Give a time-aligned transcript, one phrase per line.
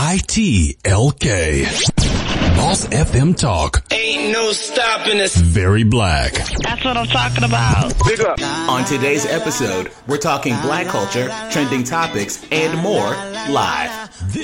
[0.00, 1.64] B-L-A-C-K.
[2.56, 3.84] Boss FM Talk.
[3.90, 5.36] Ain't no stopping us.
[5.36, 6.32] Very black.
[6.32, 7.92] That's what I'm talking about.
[8.06, 8.40] Big up.
[8.40, 13.10] On today's episode, we're talking black culture, trending topics, and more
[13.52, 13.90] live.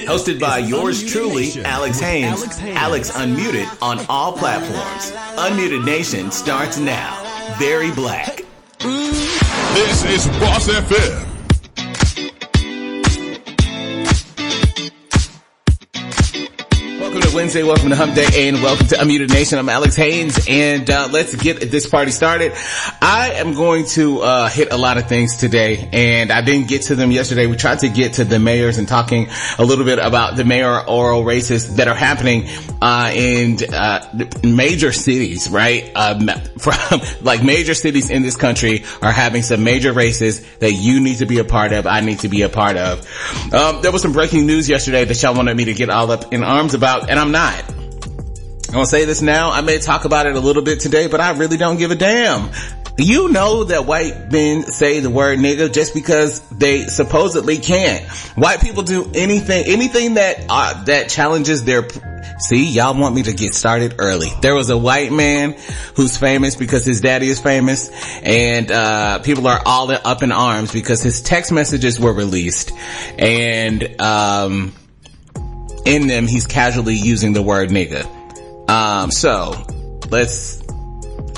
[0.06, 2.44] Hosted by yours truly, Alex Haynes.
[2.60, 5.10] Alex Unmuted on all platforms.
[5.38, 7.54] Unmuted Nation starts now.
[7.58, 8.44] Very black.
[8.80, 11.35] This is Boss FM.
[17.36, 19.58] Wednesday, welcome to Hump Day, and welcome to Unmuted Nation.
[19.58, 22.52] I'm Alex Haynes, and uh, let's get this party started.
[23.02, 26.82] I am going to uh, hit a lot of things today, and I didn't get
[26.84, 27.46] to them yesterday.
[27.46, 31.24] We tried to get to the mayors and talking a little bit about the mayoral
[31.24, 32.48] races that are happening
[32.80, 35.92] uh, in uh, major cities, right?
[35.94, 41.00] Um, from like major cities in this country are having some major races that you
[41.00, 41.86] need to be a part of.
[41.86, 43.00] I need to be a part of.
[43.52, 46.32] Um, there was some breaking news yesterday that y'all wanted me to get all up
[46.32, 47.64] in arms about and I'm not.
[48.68, 49.50] I'm gonna say this now.
[49.50, 51.94] I may talk about it a little bit today, but I really don't give a
[51.94, 52.50] damn.
[52.98, 58.06] You know that white men say the word nigga just because they supposedly can't.
[58.36, 61.86] White people do anything, anything that, uh, that challenges their,
[62.38, 64.28] see, y'all want me to get started early.
[64.40, 65.56] There was a white man
[65.94, 67.90] who's famous because his daddy is famous
[68.22, 72.72] and, uh, people are all up in arms because his text messages were released
[73.18, 74.72] and, um,
[75.86, 78.04] in them, he's casually using the word nigga.
[78.68, 79.54] Um, so
[80.10, 80.60] let's,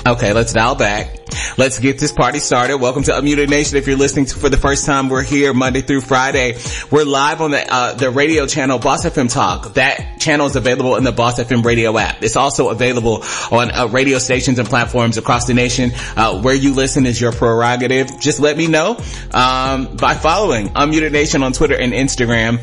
[0.05, 1.15] okay, let's dial back.
[1.57, 2.77] Let's get this party started.
[2.77, 3.77] Welcome to Unmuted Nation.
[3.77, 6.57] If you're listening to, for the first time, we're here Monday through Friday.
[6.89, 9.75] We're live on the, uh, the radio channel Boss FM Talk.
[9.75, 12.23] That channel is available in the Boss FM radio app.
[12.23, 15.91] It's also available on uh, radio stations and platforms across the nation.
[16.15, 18.19] Uh, where you listen is your prerogative.
[18.19, 18.97] Just let me know,
[19.31, 22.59] um, by following Unmuted Nation on Twitter and Instagram.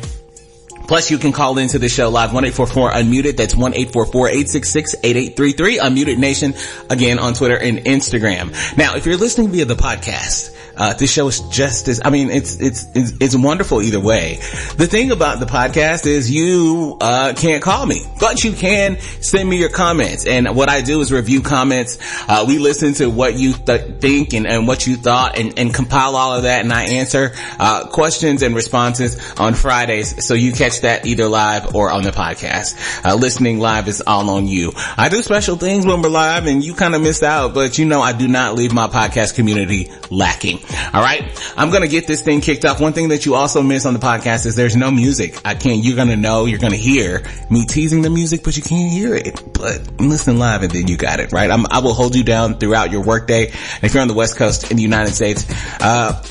[0.87, 3.37] Plus, you can call into the show live 1-844-UNMUTED.
[3.37, 5.79] That's 1-844-866-8833.
[5.79, 6.53] Unmuted Nation,
[6.89, 8.77] again, on Twitter and Instagram.
[8.77, 12.29] Now, if you're listening via the podcast, uh, this show is just as, I mean,
[12.29, 14.35] it's, it's, it's, it's wonderful either way.
[14.77, 19.49] The thing about the podcast is you, uh, can't call me, but you can send
[19.49, 20.25] me your comments.
[20.25, 21.97] And what I do is review comments.
[22.29, 25.73] Uh, we listen to what you th- think and, and what you thought and, and
[25.73, 26.63] compile all of that.
[26.63, 30.25] And I answer, uh, questions and responses on Fridays.
[30.25, 33.03] So you catch that either live or on the podcast.
[33.05, 34.71] Uh, listening live is all on you.
[34.97, 37.85] I do special things when we're live and you kind of miss out, but you
[37.85, 40.59] know, I do not leave my podcast community lacking.
[40.93, 41.23] All right.
[41.55, 42.79] I'm going to get this thing kicked off.
[42.79, 45.39] One thing that you also miss on the podcast is there's no music.
[45.45, 48.57] I can't, you're going to know, you're going to hear me teasing the music, but
[48.57, 49.41] you can't hear it.
[49.53, 51.49] But listen live and then you got it, right?
[51.49, 53.51] I'm, I will hold you down throughout your workday.
[53.81, 55.45] If you're on the West Coast in the United States,
[55.81, 56.23] uh,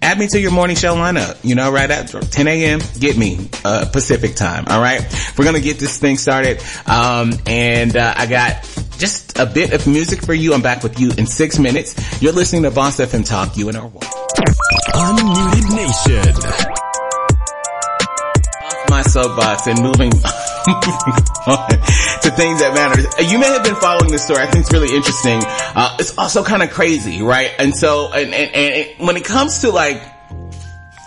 [0.00, 2.80] add me to your morning show lineup, you know, right at 10 a.m.
[2.98, 4.64] Get me, uh, Pacific time.
[4.68, 5.02] All right.
[5.36, 6.62] We're going to get this thing started.
[6.86, 10.54] Um, and, uh, I got just a bit of music for you.
[10.54, 11.94] I'm back with you in six minutes.
[12.22, 14.00] You're listening to Boss FM Talk, UNR1.
[14.94, 16.34] Unmuted Nation.
[18.62, 20.24] Off my soapbox and moving, moving
[21.46, 21.68] on
[22.22, 23.00] to things that matter.
[23.22, 24.40] You may have been following this story.
[24.42, 25.40] I think it's really interesting.
[25.44, 27.50] Uh, it's also kind of crazy, right?
[27.58, 30.02] And so, and, and, and when it comes to like,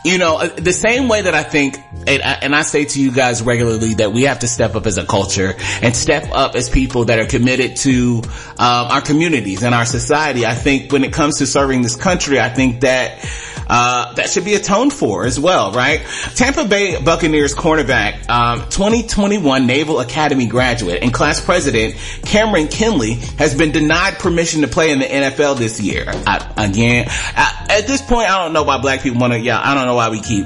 [0.07, 3.01] you know, uh, the same way that I think, and I, and I say to
[3.01, 6.55] you guys regularly that we have to step up as a culture and step up
[6.55, 10.45] as people that are committed to um, our communities and our society.
[10.45, 13.19] I think when it comes to serving this country, I think that
[13.67, 16.05] uh, that should be atoned for as well, right?
[16.35, 23.55] Tampa Bay Buccaneers cornerback, um, 2021 Naval Academy graduate and class president Cameron Kinley has
[23.55, 26.05] been denied permission to play in the NFL this year.
[26.07, 29.39] I, again, I, at this point, I don't know why black people want to.
[29.39, 30.45] Yeah, I don't know why we keep.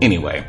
[0.00, 0.44] Anyway.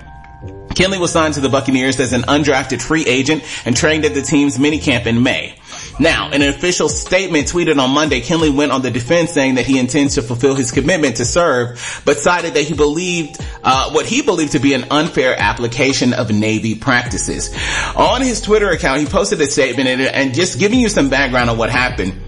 [0.75, 4.21] Kinley was signed to the Buccaneers as an undrafted free agent and trained at the
[4.21, 5.55] team's minicamp in May.
[5.99, 9.65] Now, in an official statement tweeted on Monday, Kinley went on the defense saying that
[9.65, 14.05] he intends to fulfill his commitment to serve, but cited that he believed uh, what
[14.05, 17.53] he believed to be an unfair application of Navy practices.
[17.95, 21.49] On his Twitter account, he posted a statement and, and just giving you some background
[21.49, 22.22] on what happened.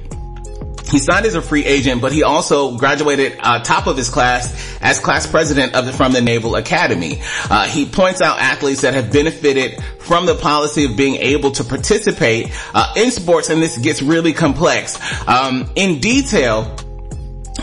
[0.89, 4.77] He signed as a free agent, but he also graduated uh, top of his class
[4.81, 7.21] as class president of the, from the Naval Academy.
[7.49, 11.63] Uh, he points out athletes that have benefited from the policy of being able to
[11.63, 14.99] participate uh, in sports, and this gets really complex.
[15.27, 16.75] Um, in detail,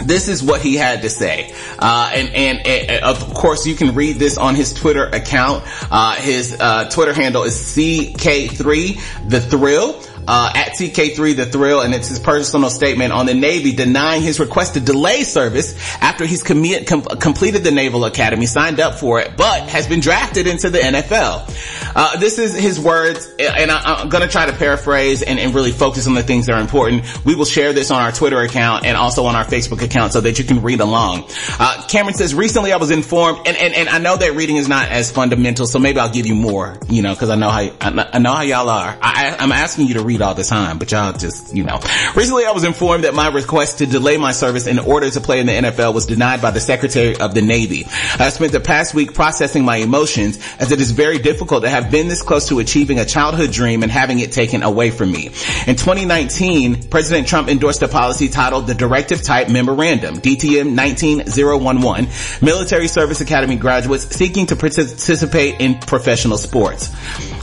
[0.05, 1.53] this is what he had to say.
[1.79, 5.65] Uh, and, and, and, of course you can read this on his Twitter account.
[5.91, 10.03] Uh, his, uh, Twitter handle is CK3 The Thrill.
[10.27, 14.39] Uh, at TK3 The Thrill, and it's his personal statement on the Navy denying his
[14.39, 16.63] request to delay service after he's com-
[17.03, 21.93] completed the Naval Academy, signed up for it, but has been drafted into the NFL.
[21.95, 25.73] Uh, this is his words, and I, am gonna try to paraphrase and, and, really
[25.73, 27.05] focus on the things that are important.
[27.27, 30.21] We will share this on our Twitter account and also on our Facebook account so
[30.23, 31.25] that you can read along.
[31.59, 34.69] Uh, Cameron says, recently I was informed, and, and, and I know that reading is
[34.69, 37.71] not as fundamental, so maybe I'll give you more, you know, cause I know how,
[37.81, 38.97] I know how y'all are.
[39.03, 41.81] I, I'm asking you to read all the time, but y'all just, you know.
[42.15, 45.41] Recently I was informed that my request to delay my service in order to play
[45.41, 47.87] in the NFL was denied by the Secretary of the Navy.
[48.19, 51.91] I spent the past week processing my emotions as it is very difficult to have
[51.91, 55.27] been this close to achieving a childhood dream and having it taken away from me.
[55.67, 62.09] In 2019, President Trump endorsed a policy titled the Directive Type Memorandum, DTM 19011,
[62.43, 66.91] Military Service Academy graduates seeking to participate in professional sports.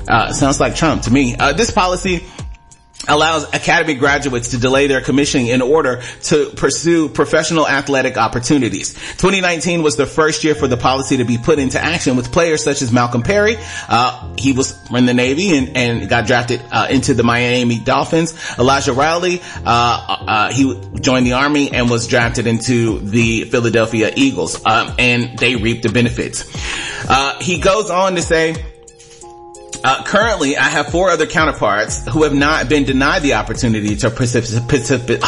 [0.08, 1.36] Uh, sounds like Trump to me.
[1.36, 2.26] Uh, this policy
[3.08, 8.94] allows academy graduates to delay their commissioning in order to pursue professional athletic opportunities.
[8.94, 12.64] 2019 was the first year for the policy to be put into action with players
[12.64, 13.58] such as Malcolm Perry.
[13.88, 18.36] Uh, he was in the Navy and, and got drafted uh, into the Miami Dolphins.
[18.58, 24.64] Elijah Riley, uh, uh he joined the Army and was drafted into the Philadelphia Eagles,
[24.66, 26.46] um, and they reaped the benefits.
[27.08, 28.56] Uh, he goes on to say,
[29.84, 34.10] uh, currently, I have four other counterparts who have not been denied the opportunity to
[34.10, 35.24] participate.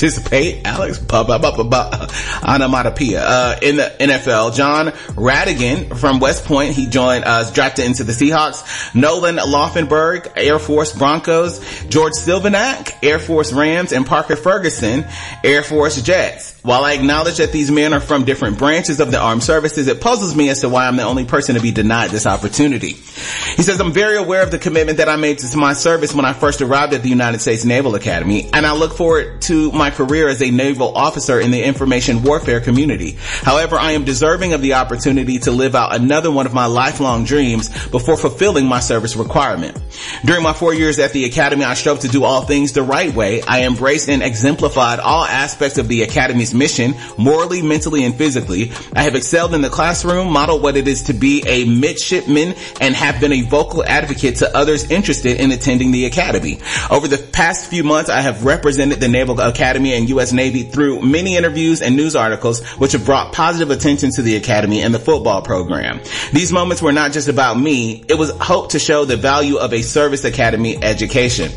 [0.00, 4.56] Participate, Alex, onomatopoeia, uh, in the NFL.
[4.56, 8.94] Jon Rhattigan from West Point, he joined, uh, drafted into the Seahawks.
[8.94, 11.60] Nolan Laufenberg, Air Force Broncos.
[11.90, 15.04] George Silvanic, Air Force Rams, and Parker Ferguson,
[15.44, 16.54] Air Force Jets.
[16.62, 20.00] While I acknowledge that these men are from different branches of the armed services, it
[20.00, 22.92] puzzles me as to why I'm the only person to be denied this opportunity.
[22.92, 26.24] He says, I'm very aware of the commitment that I made to my service when
[26.24, 29.89] I first arrived at the United States Naval Academy, and I look forward to my
[29.90, 33.16] career as a naval officer in the information warfare community.
[33.42, 37.24] However, I am deserving of the opportunity to live out another one of my lifelong
[37.24, 39.78] dreams before fulfilling my service requirement.
[40.24, 43.12] During my four years at the Academy, I strove to do all things the right
[43.14, 43.42] way.
[43.42, 48.72] I embraced and exemplified all aspects of the Academy's mission, morally, mentally, and physically.
[48.94, 52.94] I have excelled in the classroom, modeled what it is to be a midshipman, and
[52.94, 56.60] have been a vocal advocate to others interested in attending the academy.
[56.90, 60.32] Over the past few months, I have represented the Naval Academy and U.S.
[60.32, 64.82] Navy through many interviews and news articles, which have brought positive attention to the academy
[64.82, 66.00] and the football program.
[66.32, 68.04] These moments were not just about me.
[68.08, 71.50] It was hoped to show the value of a service academy education.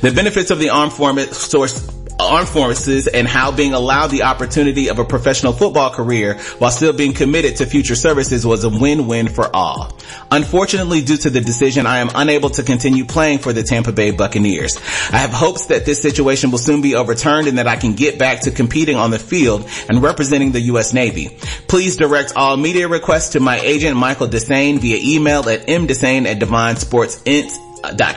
[0.00, 1.88] The benefits of the armed forces
[2.18, 6.92] armed forces and how being allowed the opportunity of a professional football career while still
[6.92, 9.96] being committed to future services was a win-win for all.
[10.30, 14.10] Unfortunately, due to the decision, I am unable to continue playing for the Tampa Bay
[14.10, 14.76] Buccaneers.
[15.12, 18.18] I have hopes that this situation will soon be overturned and that I can get
[18.18, 20.92] back to competing on the field and representing the U.S.
[20.92, 21.36] Navy.
[21.68, 26.38] Please direct all media requests to my agent Michael Desane via email at mdesane at
[26.38, 26.76] Divine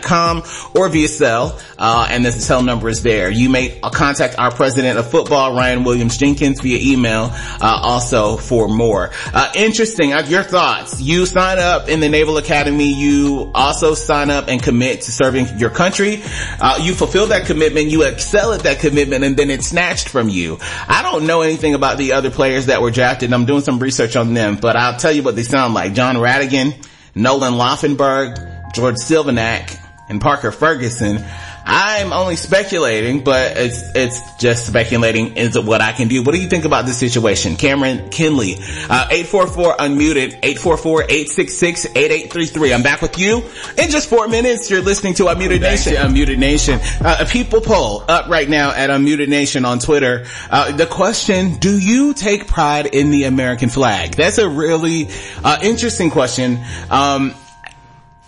[0.01, 0.43] Com
[0.75, 3.29] or via cell, uh, and the cell number is there.
[3.29, 8.67] You may contact our president of football, Ryan Williams Jenkins, via email, uh, also for
[8.67, 9.11] more.
[9.33, 10.13] Uh, interesting.
[10.13, 11.01] Uh, your thoughts.
[11.01, 12.93] You sign up in the Naval Academy.
[12.93, 16.21] You also sign up and commit to serving your country.
[16.59, 17.87] Uh, you fulfill that commitment.
[17.87, 20.57] You excel at that commitment and then it's snatched from you.
[20.87, 23.33] I don't know anything about the other players that were drafted.
[23.33, 25.93] I'm doing some research on them, but I'll tell you what they sound like.
[25.93, 26.75] Jon Rhattigan,
[27.15, 31.23] Nolan Laufenberg, George Silvanic, and Parker Ferguson.
[31.69, 36.23] I'm only speculating, but it's it's just speculating is what I can do.
[36.23, 37.57] What do you think about this situation?
[37.57, 38.55] Cameron Kinley,
[38.89, 42.73] uh, 844 unmuted, 844-866-8833.
[42.73, 43.43] I'm back with you
[43.77, 44.71] in just four minutes.
[44.71, 45.95] You're listening to Unmuted Nation.
[45.95, 46.79] Unmuted Nation.
[47.01, 50.25] Uh, a people poll up right now at Unmuted Nation on Twitter.
[50.49, 54.11] Uh, the question, do you take pride in the American flag?
[54.11, 55.09] That's a really,
[55.43, 56.63] uh, interesting question.
[56.89, 57.35] Um,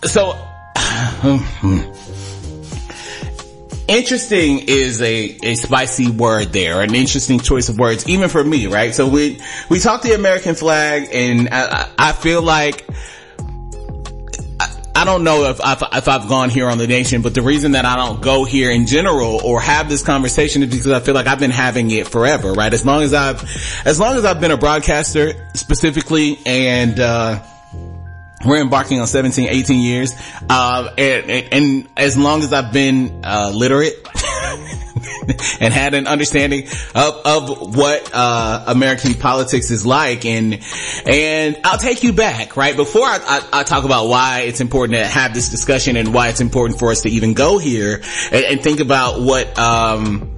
[0.04, 0.32] so,
[3.90, 8.66] interesting is a, a spicy word there, an interesting choice of words, even for me,
[8.66, 8.94] right?
[8.94, 12.86] So we, we talk the American flag and I, I feel like,
[14.94, 17.72] I don't know if I've, if I've gone here on the nation, but the reason
[17.72, 21.14] that I don't go here in general or have this conversation is because I feel
[21.14, 22.72] like I've been having it forever, right?
[22.72, 23.42] As long as I've,
[23.84, 27.42] as long as I've been a broadcaster specifically and, uh,
[28.44, 30.14] we're embarking on 17, 18 years.
[30.48, 33.94] Uh, and, and, and, as long as I've been, uh, literate
[35.60, 40.24] and had an understanding of, of what, uh, American politics is like.
[40.24, 40.60] And,
[41.06, 42.74] and I'll take you back, right?
[42.74, 46.28] Before I, I, I, talk about why it's important to have this discussion and why
[46.28, 50.36] it's important for us to even go here and, and think about what, um,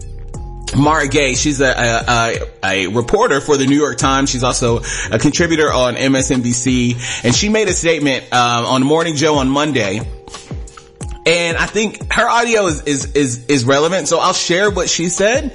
[0.76, 4.30] Mara Gay, she's a, a, a, reporter for the New York Times.
[4.30, 9.36] She's also a contributor on MSNBC and she made a statement, um, on Morning Joe
[9.36, 10.00] on Monday.
[11.24, 14.08] And I think her audio is, is, is, is relevant.
[14.08, 15.54] So I'll share what she said.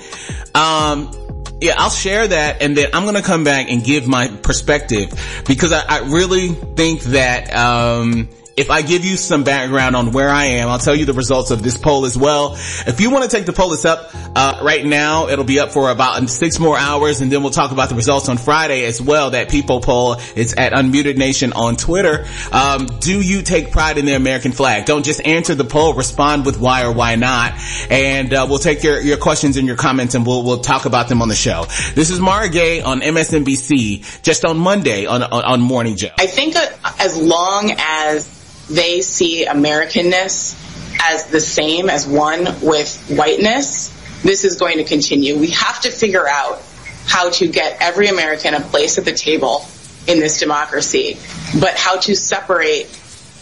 [0.56, 1.12] Um,
[1.60, 5.10] yeah, I'll share that and then I'm going to come back and give my perspective
[5.48, 10.30] because I, I really think that, um, if I give you some background on where
[10.30, 12.56] I am, I'll tell you the results of this poll as well.
[12.88, 15.28] If you want to take the poll, it's up uh, right now.
[15.28, 18.30] It'll be up for about six more hours, and then we'll talk about the results
[18.30, 19.30] on Friday as well.
[19.30, 22.26] That People poll is at Unmuted Nation on Twitter.
[22.52, 24.86] Um, do you take pride in the American flag?
[24.86, 25.94] Don't just answer the poll.
[25.94, 27.54] Respond with why or why not,
[27.92, 31.10] and uh, we'll take your your questions and your comments, and we'll we'll talk about
[31.10, 31.66] them on the show.
[31.94, 36.10] This is Mara Gay on MSNBC, just on Monday on on, on Morning Joe.
[36.18, 36.56] I think
[37.00, 38.38] as long as
[38.70, 40.56] they see Americanness
[41.02, 43.94] as the same as one with whiteness,
[44.24, 45.38] this is going to continue.
[45.38, 46.62] We have to figure out
[47.06, 49.66] how to get every American a place at the table
[50.08, 51.18] in this democracy,
[51.60, 52.88] but how to separate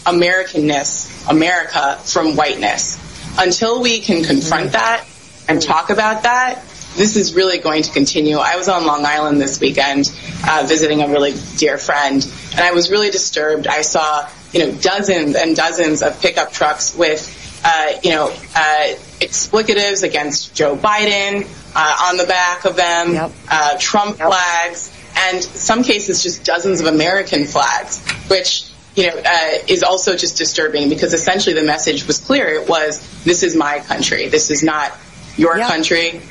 [0.04, 2.98] Americanness, America, from whiteness.
[3.38, 5.04] Until we can confront that
[5.48, 6.62] and talk about that,
[6.96, 8.38] this is really going to continue.
[8.38, 10.10] I was on Long Island this weekend
[10.48, 13.66] uh, visiting a really dear friend, and I was really disturbed.
[13.66, 18.94] I saw you know, dozens and dozens of pickup trucks with, uh, you know, uh,
[19.20, 23.32] explicatives against Joe Biden uh, on the back of them, yep.
[23.50, 24.28] Uh, Trump yep.
[24.28, 30.16] flags, and some cases just dozens of American flags, which you know, uh, is also
[30.16, 32.46] just disturbing because essentially the message was clear.
[32.48, 34.28] It was, this is my country.
[34.28, 34.96] This is not
[35.36, 35.68] your yep.
[35.68, 36.22] country.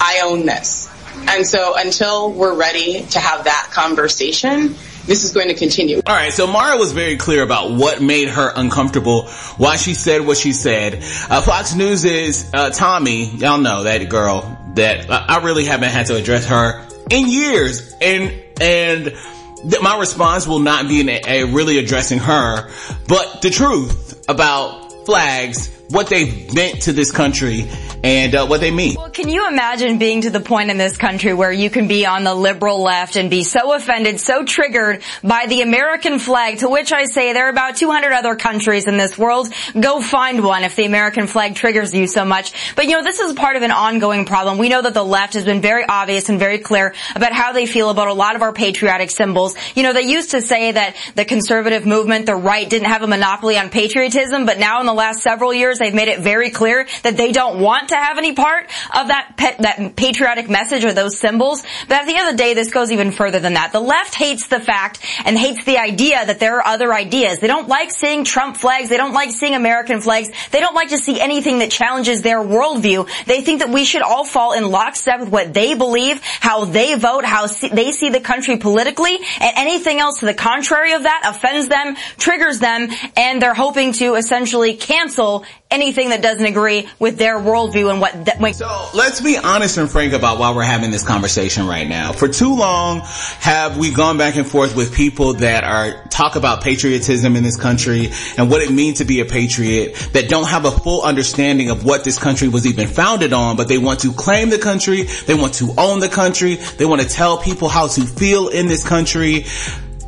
[0.00, 0.88] I own this.
[1.28, 4.74] And so until we're ready to have that conversation,
[5.06, 6.00] this is going to continue.
[6.06, 6.32] All right.
[6.32, 10.52] So Mara was very clear about what made her uncomfortable, why she said what she
[10.52, 10.96] said.
[11.30, 16.06] Uh, Fox News is, uh, Tomi, y'all know that girl that I really haven't had
[16.06, 17.94] to address her in years.
[18.00, 22.70] And, and th- my response will not be in a, a really addressing her,
[23.06, 27.68] but the truth about flags what they've meant to this country
[28.02, 28.94] and uh, what they mean.
[28.96, 32.04] Well, can you imagine being to the point in this country where you can be
[32.04, 36.68] on the liberal left and be so offended, so triggered by the American flag, to
[36.68, 39.48] which I say there are about 200 other countries in this world.
[39.78, 42.52] Go find one if the American flag triggers you so much.
[42.76, 44.58] But you know, this is part of an ongoing problem.
[44.58, 47.64] We know that the left has been very obvious and very clear about how they
[47.64, 49.54] feel about a lot of our patriotic symbols.
[49.74, 53.06] You know, they used to say that the conservative movement, the right, didn't have a
[53.06, 56.86] monopoly on patriotism, but now in the last several years, they've made it very clear
[57.02, 58.64] that they don't want to have any part
[58.94, 61.62] of that that patriotic message or those symbols.
[61.88, 63.72] But at the end of the day, this goes even further than that.
[63.72, 67.40] The left hates the fact and hates the idea that there are other ideas.
[67.40, 68.88] They don't like seeing Trump flags.
[68.88, 70.30] They don't like seeing American flags.
[70.50, 73.08] They don't like to see anything that challenges their worldview.
[73.26, 76.94] They think that we should all fall in lockstep with what they believe, how they
[76.94, 81.22] vote, how they see the country politically, and anything else to the contrary of that
[81.24, 87.18] offends them, triggers them, and they're hoping to essentially cancel anything that doesn't agree with
[87.18, 88.58] their worldview and what that makes.
[88.58, 92.12] So let's be honest and frank about why we're having this conversation right now.
[92.12, 93.00] For too long
[93.40, 97.60] have we gone back and forth with people that are talk about patriotism in this
[97.60, 101.70] country and what it means to be a patriot that don't have a full understanding
[101.70, 105.02] of what this country was even founded on, but they want to claim the country.
[105.02, 106.54] They want to own the country.
[106.54, 109.44] They want to tell people how to feel in this country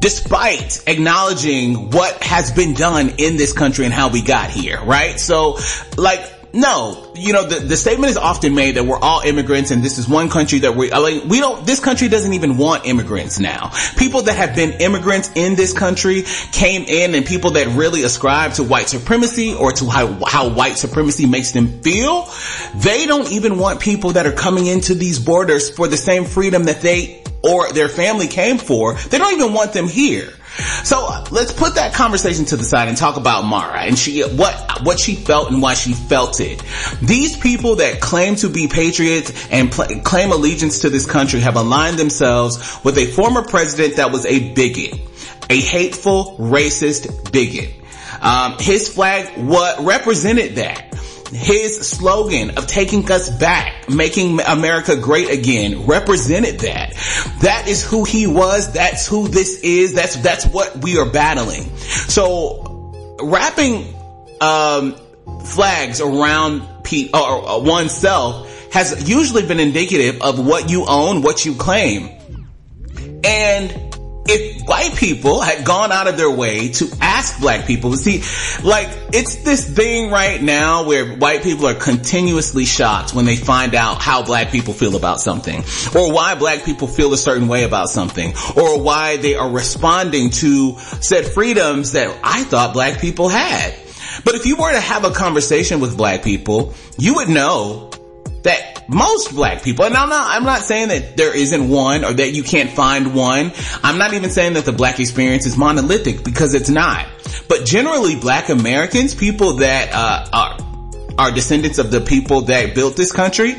[0.06, 5.18] despite acknowledging what has been done in this country and how we got here, right?
[5.18, 5.58] So,
[5.96, 9.82] like, no, you know, the, the statement is often made that we're all immigrants and
[9.82, 12.86] this is one country that we, uh, like, we don't, this country doesn't even want
[12.86, 13.70] immigrants now.
[13.96, 18.54] People that have been immigrants in this country came in and people that really ascribe
[18.54, 22.28] to white supremacy or to how, how white supremacy makes them feel,
[22.76, 26.64] they don't even want people that are coming into these borders for the same freedom
[26.64, 30.32] that they or their family came for, they don't even want them here.
[30.84, 34.82] So let's put that conversation to the side and talk about Mara and she, what,
[34.82, 36.62] what she felt and why she felt it.
[37.02, 41.56] These people that claim to be patriots and pl- claim allegiance to this country have
[41.56, 44.98] aligned themselves with a former president that was a bigot,
[45.50, 47.74] a hateful, racist bigot.
[48.20, 50.96] Um, his flag what represented that
[51.30, 56.94] his slogan of taking us back, making America great again represented that.
[57.40, 58.72] That is who he was.
[58.72, 59.94] That's who this is.
[59.94, 61.76] That's, that's what we are battling.
[61.76, 63.94] So wrapping,
[64.40, 64.96] um,
[65.44, 66.62] flags around
[67.12, 72.10] or, or oneself has usually been indicative of what you own, what you claim.
[73.24, 73.85] And
[74.66, 77.92] white people had gone out of their way to ask black people.
[77.92, 78.22] To see,
[78.66, 83.74] like, it's this thing right now where white people are continuously shocked when they find
[83.74, 85.62] out how black people feel about something,
[85.94, 90.30] or why black people feel a certain way about something, or why they are responding
[90.30, 93.74] to said freedoms that I thought black people had.
[94.24, 97.90] But if you were to have a conversation with black people, you would know
[98.42, 102.12] that most black people, and I'm not, I'm not saying that there isn't one or
[102.12, 103.52] that you can't find one.
[103.82, 107.06] I'm not even saying that the black experience is monolithic because it's not.
[107.48, 110.58] But generally black Americans, people that, uh, are,
[111.18, 113.56] are descendants of the people that built this country,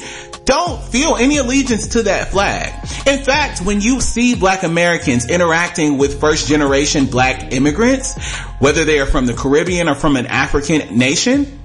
[0.47, 2.73] don't feel any allegiance to that flag.
[3.05, 8.17] In fact, when you see black Americans interacting with first generation black immigrants,
[8.59, 11.59] whether they are from the Caribbean or from an African nation,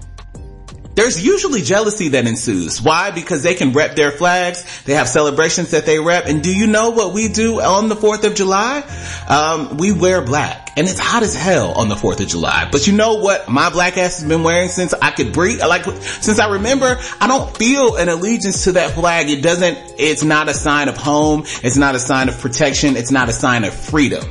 [0.94, 2.82] there's usually jealousy that ensues.
[2.82, 3.10] Why?
[3.10, 4.82] Because they can rep their flags.
[4.82, 6.26] They have celebrations that they rep.
[6.26, 8.82] And do you know what we do on the 4th of July?
[9.28, 12.68] Um, we wear black and it's hot as hell on the 4th of July.
[12.70, 15.60] But you know what my black ass has been wearing since I could breathe?
[15.60, 19.30] Like, since I remember, I don't feel an allegiance to that flag.
[19.30, 21.44] It doesn't, it's not a sign of home.
[21.62, 22.96] It's not a sign of protection.
[22.96, 24.24] It's not a sign of freedom.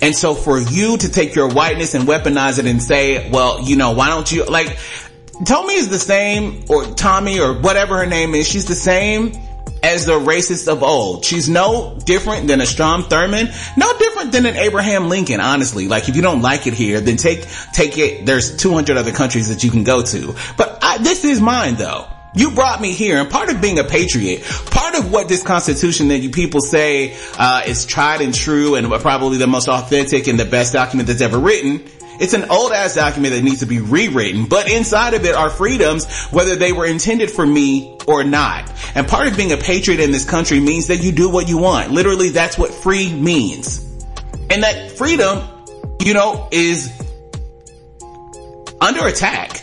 [0.00, 3.76] And so for you to take your whiteness and weaponize it and say, well, you
[3.76, 4.78] know, why don't you, like,
[5.44, 9.32] Tomi is the same, or Tomi, or whatever her name is, she's the same
[9.82, 11.24] as the racists of old.
[11.24, 15.88] She's no different than a Strom Thurmond, no different than an Abraham Lincoln, honestly.
[15.88, 19.48] Like if you don't like it here, then take, take it, there's 200 other countries
[19.48, 20.34] that you can go to.
[20.56, 22.06] But I, this is mine though.
[22.36, 26.08] You brought me here, and part of being a patriot, part of what this Constitution
[26.08, 30.40] that you people say uh, is tried and true, and probably the most authentic and
[30.40, 31.84] the best document that's ever written,
[32.20, 35.50] it's an old ass document that needs to be rewritten, but inside of it are
[35.50, 38.70] freedoms, whether they were intended for me or not.
[38.94, 41.58] And part of being a patriot in this country means that you do what you
[41.58, 41.90] want.
[41.90, 43.80] Literally, that's what free means.
[44.50, 45.42] And that freedom,
[46.00, 46.92] you know, is
[48.80, 49.62] under attack.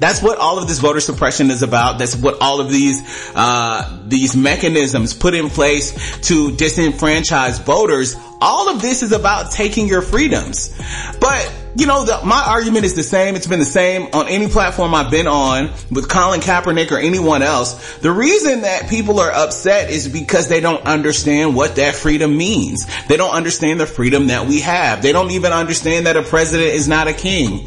[0.00, 1.98] That's what all of this voter suppression is about.
[1.98, 3.02] That's what all of these,
[3.34, 5.92] uh, these mechanisms put in place
[6.28, 8.16] to disenfranchise voters.
[8.40, 10.74] All of this is about taking your freedoms.
[11.20, 13.36] But you know, the, my argument is the same.
[13.36, 17.42] It's been the same on any platform I've been on with Colin Kaepernick or anyone
[17.42, 17.98] else.
[17.98, 22.86] The reason that people are upset is because they don't understand what that freedom means.
[23.06, 25.02] They don't understand the freedom that we have.
[25.02, 27.66] They don't even understand that a president is not a king.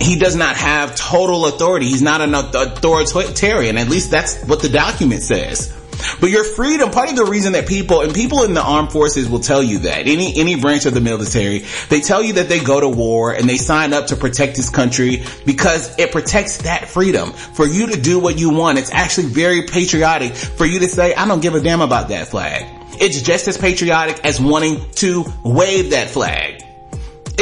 [0.00, 1.86] He does not have total authority.
[1.86, 3.78] He's not an authoritarian.
[3.78, 5.76] At least that's what the document says.
[6.20, 9.28] But your freedom, part of the reason that people, and people in the armed forces
[9.28, 12.60] will tell you that, any, any branch of the military, they tell you that they
[12.60, 16.88] go to war and they sign up to protect this country because it protects that
[16.88, 17.32] freedom.
[17.32, 21.14] For you to do what you want, it's actually very patriotic for you to say,
[21.14, 22.66] I don't give a damn about that flag.
[23.00, 26.62] It's just as patriotic as wanting to wave that flag.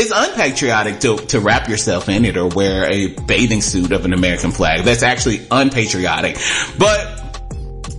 [0.01, 4.12] It's unpatriotic to, to wrap yourself in it or wear a bathing suit of an
[4.12, 4.85] American flag.
[4.85, 6.37] That's actually unpatriotic.
[6.79, 7.28] But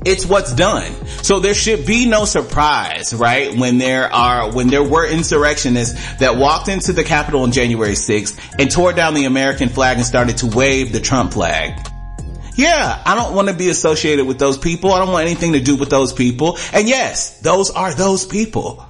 [0.05, 0.93] it's what's done.
[1.23, 3.55] So there should be no surprise, right?
[3.55, 8.55] When there are, when there were insurrectionists that walked into the Capitol on January 6th
[8.59, 11.87] and tore down the American flag and started to wave the Trump flag.
[12.55, 14.91] Yeah, I don't want to be associated with those people.
[14.91, 16.57] I don't want anything to do with those people.
[16.73, 18.85] And yes, those are those people.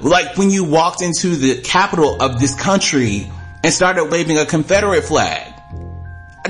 [0.00, 3.30] Like when you walked into the capital of this country
[3.62, 5.52] and started waving a Confederate flag.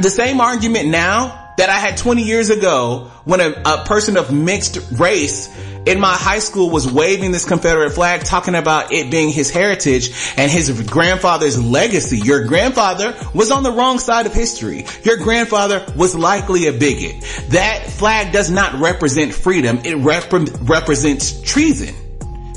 [0.00, 4.32] The same argument now that I had 20 years ago when a, a, person of
[4.32, 5.48] mixed race
[5.86, 10.10] in my high school was waving this Confederate flag talking about it being his heritage
[10.36, 12.18] and his grandfather's legacy.
[12.18, 14.86] Your grandfather was on the wrong side of history.
[15.04, 17.22] Your grandfather was likely a bigot.
[17.50, 19.82] That flag does not represent freedom.
[19.84, 20.32] It rep-
[20.68, 21.94] represents treason.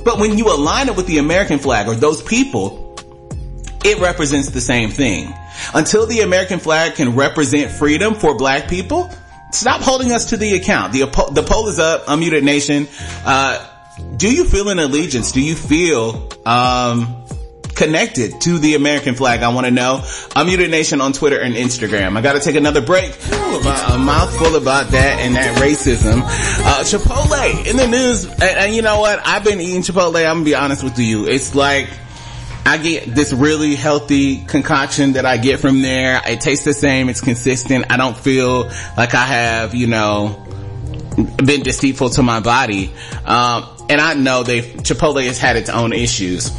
[0.03, 2.95] But when you align it with the American flag or those people,
[3.85, 5.31] it represents the same thing.
[5.73, 9.09] Until the American flag can represent freedom for black people,
[9.51, 10.93] stop holding us to the account.
[10.93, 12.87] The, the poll is up, Unmuted Nation.
[13.25, 13.65] Uh,
[14.17, 15.31] do you feel an allegiance?
[15.31, 17.23] Do you feel, um,
[17.75, 19.41] connected to the American flag?
[19.41, 19.99] I want to know.
[20.03, 22.17] Unmuted Nation on Twitter and Instagram.
[22.17, 23.15] I got to take another break.
[23.15, 26.21] About, a mouthful about that and that racism.
[26.21, 28.25] Uh, Chipotle in the news.
[28.25, 29.25] And, and you know what?
[29.25, 30.25] I've been eating Chipotle.
[30.25, 31.27] I'm gonna be honest with you.
[31.27, 31.87] It's like,
[32.67, 36.19] I get this really healthy concoction that I get from there.
[36.25, 37.09] It tastes the same.
[37.09, 37.85] It's consistent.
[37.91, 40.43] I don't feel like I have, you know,
[41.37, 42.91] been deceitful to my body.
[43.23, 46.51] Um, and I know they Chipotle has had its own issues.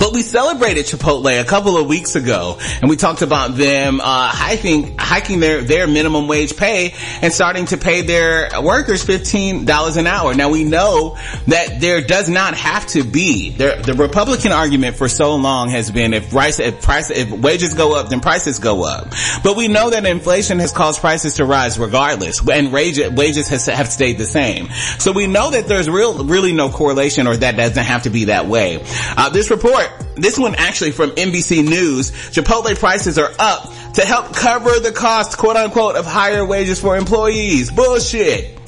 [0.00, 4.28] But we celebrated Chipotle a couple of weeks ago and we talked about them, uh,
[4.28, 10.06] hiking, hiking their, their minimum wage pay and starting to pay their workers $15 an
[10.06, 10.34] hour.
[10.34, 15.06] Now we know that there does not have to be, there, the Republican argument for
[15.06, 18.84] so long has been if price, if price, if wages go up, then prices go
[18.84, 19.12] up.
[19.44, 23.88] But we know that inflation has caused prices to rise regardless and wages has, have
[23.88, 24.70] stayed the same.
[24.98, 28.24] So we know that there's real, really no correlation or that doesn't have to be
[28.24, 28.82] that way.
[29.14, 34.34] Uh, this report, this one actually from NBC News, Chipotle prices are up to help
[34.34, 37.70] cover the cost, quote unquote, of higher wages for employees.
[37.70, 38.60] Bullshit.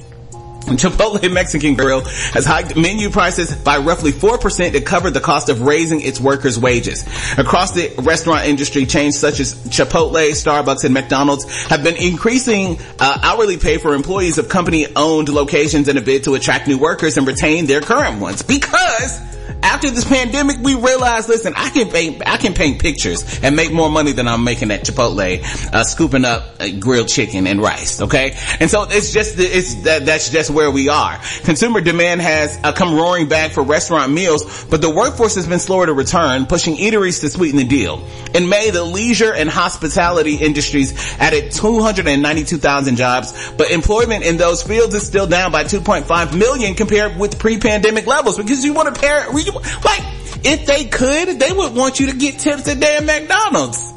[0.76, 5.62] Chipotle Mexican Grill has hiked menu prices by roughly 4% to cover the cost of
[5.62, 7.02] raising its workers' wages.
[7.38, 13.18] Across the restaurant industry, chains such as Chipotle, Starbucks, and McDonald's have been increasing uh,
[13.22, 17.26] hourly pay for employees of company-owned locations in a bid to attract new workers and
[17.26, 19.20] retain their current ones because
[19.62, 23.72] after this pandemic, we realized, listen, I can paint, I can paint pictures and make
[23.72, 28.02] more money than I'm making at Chipotle, uh, scooping up uh, grilled chicken and rice.
[28.02, 28.36] Okay.
[28.60, 31.18] And so it's just, it's, that, that's just where we are.
[31.44, 35.60] Consumer demand has uh, come roaring back for restaurant meals, but the workforce has been
[35.60, 38.06] slower to return, pushing eateries to sweeten the deal.
[38.34, 44.94] In May, the leisure and hospitality industries added 292,000 jobs, but employment in those fields
[44.94, 49.30] is still down by 2.5 million compared with pre-pandemic levels because you want to pair,
[49.54, 50.02] like,
[50.44, 53.92] if they could, they would want you to get tips at damn McDonald's.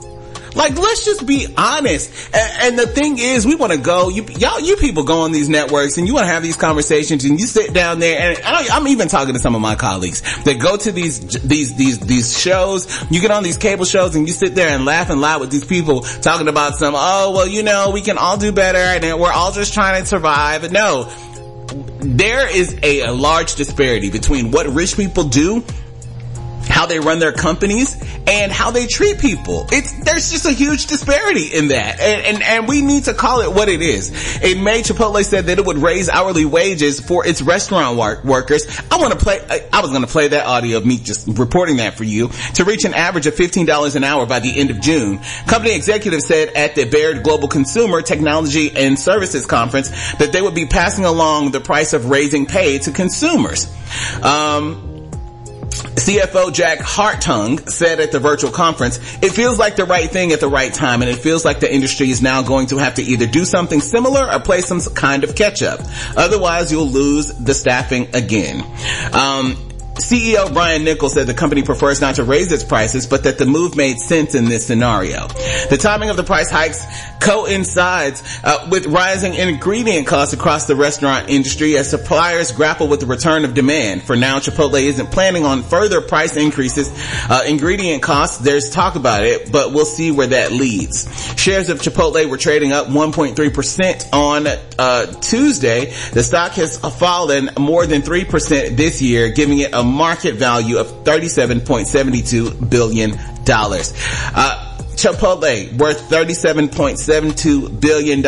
[0.56, 2.34] Like, let's just be honest.
[2.34, 5.34] And, and the thing is, we want to go, you, y'all, you people go on
[5.34, 8.42] these networks and you want to have these conversations and you sit down there and
[8.44, 12.00] I, am even talking to some of my colleagues that go to these, these, these,
[12.00, 12.88] these shows.
[13.12, 15.52] You get on these cable shows and you sit there and laugh and lie with
[15.52, 19.20] these people talking about some, oh, well, you know, we can all do better and
[19.20, 20.72] we're all just trying to survive.
[20.72, 21.12] No,
[22.06, 25.64] there is a, a large disparity between what rich people do
[26.68, 27.96] how they run their companies
[28.28, 29.68] and how they treat people.
[29.72, 32.00] It's, there's just a huge disparity in that.
[32.00, 34.42] And, and, and we need to call it what it is.
[34.42, 38.66] In May, Chipotle said that it would raise hourly wages for its restaurant work, workers.
[38.92, 41.28] I want to play, I, I was going to play that audio of me just
[41.28, 44.72] reporting that for you to reach an average of $15 an hour by the end
[44.72, 45.20] of June.
[45.48, 50.56] Company executives said at the Baird Global Consumer Technology and Services Conference that they would
[50.56, 53.72] be passing along the price of raising pay to consumers.
[54.22, 54.95] Um,
[55.96, 60.40] CFO Jack Hartung said at the virtual conference, it feels like the right thing at
[60.40, 63.04] the right time and it feels like the industry is now going to have to
[63.04, 65.82] either do something similar or play some kind of catch up.
[66.18, 68.64] Otherwise you'll lose the staffing again.
[69.14, 69.65] Um,
[69.96, 73.46] CEO Brian Nichols said the company prefers not to raise its prices, but that the
[73.46, 75.28] move made sense in this scenario.
[75.70, 76.86] The timing of the price hikes
[77.22, 83.06] coincides uh, with rising ingredient costs across the restaurant industry as suppliers grapple with the
[83.06, 84.04] return of demand.
[84.04, 86.92] For now, Chipotle isn't planning on further price increases.
[87.30, 91.08] Uh, ingredient costs, there's talk about it, but we'll see where that leads.
[91.40, 95.86] Shares of Chipotle were trading up 1.3% on uh, Tuesday.
[96.12, 100.88] The stock has fallen more than 3% this year, giving it a market value of
[101.04, 103.14] $37.72 billion.
[103.48, 108.22] Uh, Chipotle worth $37.72 billion,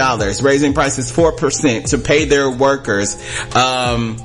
[0.43, 3.15] raising prices 4% to pay their workers,
[3.55, 4.17] um,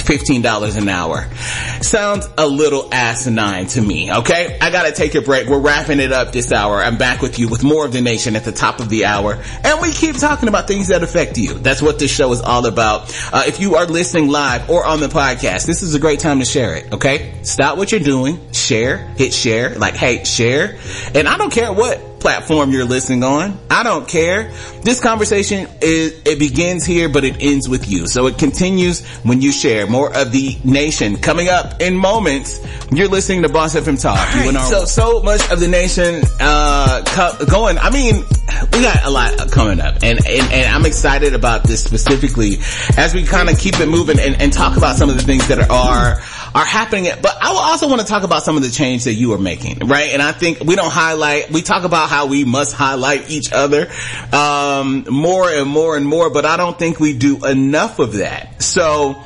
[0.00, 1.28] $15 an hour.
[1.82, 4.58] Sounds a little asinine to me, okay?
[4.60, 5.48] I gotta take a break.
[5.48, 6.82] We're wrapping it up this hour.
[6.82, 9.42] I'm back with you with more of the nation at the top of the hour.
[9.64, 11.54] And we keep talking about things that affect you.
[11.54, 13.14] That's what this show is all about.
[13.32, 16.40] Uh, if you are listening live or on the podcast, this is a great time
[16.40, 17.32] to share it, okay?
[17.42, 20.78] Stop what you're doing, share, hit share, like, hey, share.
[21.14, 23.58] And I don't care what platform you're listening on.
[23.70, 24.52] I don't care.
[24.82, 28.06] This conversation is, it begins here, but it ends with you.
[28.06, 32.60] So it continues when you share more of the nation coming up in moments.
[32.92, 34.18] You're listening to Boss FM Talk.
[34.34, 34.54] Right.
[34.68, 37.78] So, so much of the nation, uh, co- going.
[37.78, 38.24] I mean,
[38.72, 42.58] we got a lot coming up and, and, and I'm excited about this specifically
[42.96, 45.48] as we kind of keep it moving and, and talk about some of the things
[45.48, 46.20] that are,
[46.54, 47.10] are happening.
[47.22, 49.86] But I also want to talk about some of the change that you are making,
[49.86, 50.10] right?
[50.10, 53.90] And I think we don't highlight, we talk about how we must highlight each other,
[54.32, 58.62] um, more and more and more, but I don't think we do enough of that.
[58.62, 59.22] So,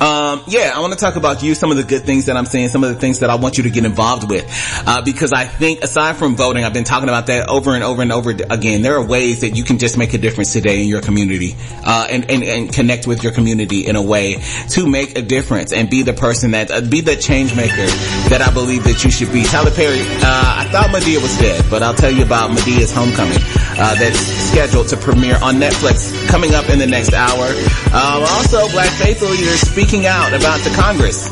[0.00, 2.46] um, yeah, I want to talk about you, some of the good things that I'm
[2.46, 4.46] saying, some of the things that I want you to get involved with,
[4.86, 8.00] uh, because I think aside from voting, I've been talking about that over and over
[8.00, 8.82] and over again.
[8.82, 12.06] There are ways that you can just make a difference today in your community, uh,
[12.10, 15.90] and, and, and connect with your community in a way to make a difference and
[15.90, 17.86] be the person that, uh, be the change maker
[18.30, 19.44] that I believe that you should be.
[19.44, 23.38] Tyler Perry, uh, I thought Madea was dead, but I'll tell you about Madea's Homecoming,
[23.78, 27.46] uh, that's scheduled to premiere on Netflix coming up in the next hour.
[27.94, 31.28] Um, also, Black Faith Leaders speaking out about the Congress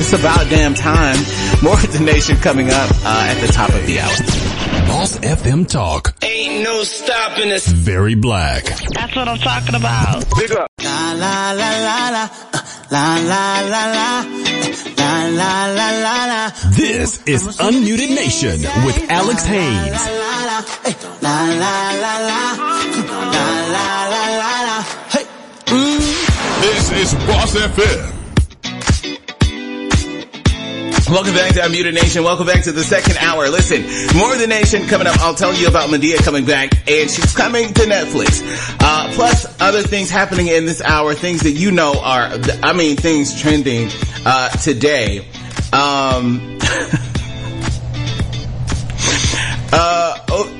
[0.00, 1.16] It's about damn time.
[1.62, 4.86] More of the nation coming up uh, at the top of the hour.
[4.88, 6.14] Boss FM Talk.
[6.22, 7.66] Ain't no stopping us.
[7.66, 8.64] Very black.
[8.64, 10.24] That's what I'm talking about.
[10.36, 10.68] Big up.
[10.82, 12.60] La la la la la
[12.90, 14.10] la la la la.
[14.96, 16.50] La la la la la.
[16.74, 19.96] This is Unmuted Nation with Alex Haynes.
[20.84, 22.42] Eh, la la la la la.
[23.34, 24.84] La la la la.
[25.08, 25.24] Hey.
[25.66, 26.00] Mm.
[26.62, 28.09] This is Boss FM.
[31.10, 32.22] Welcome back to Unmuted Nation.
[32.22, 33.48] Welcome back to the second hour.
[33.48, 33.82] Listen,
[34.16, 35.18] more of the nation coming up.
[35.18, 38.40] I'll tell you about Madea coming back and she's coming to Netflix.
[38.80, 42.30] Uh, plus other things happening in this hour, things that you know are,
[42.62, 43.90] I mean, things trending,
[44.24, 45.26] uh, today.
[45.72, 46.58] Um,
[49.72, 50.09] Uh,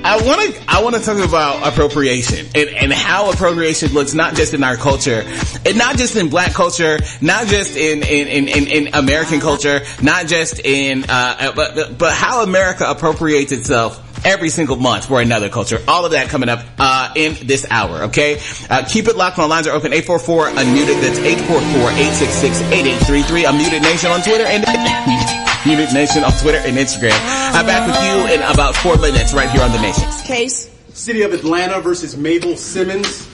[0.05, 4.35] I want to I want to talk about appropriation and, and how appropriation looks not
[4.35, 5.23] just in our culture,
[5.67, 9.81] and not just in Black culture, not just in in in, in, in American culture,
[10.03, 15.49] not just in uh, but but how America appropriates itself every single month for another
[15.49, 15.79] culture.
[15.89, 18.05] All of that coming up uh, in this hour.
[18.05, 19.39] Okay, uh, keep it locked.
[19.39, 19.93] My lines are open.
[19.93, 21.01] Eight four four unmuted.
[21.01, 23.45] That's eight four four eight six six eight eight three three.
[23.45, 25.20] Unmuted Nation on Twitter and.
[25.67, 27.13] Unit Nation on Twitter and Instagram.
[27.53, 30.09] I'm back with you in about four minutes right here on The Nation.
[30.25, 30.71] case.
[30.95, 33.29] City of Atlanta versus Mabel Simmons.